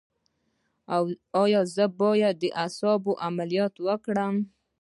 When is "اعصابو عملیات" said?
2.61-3.73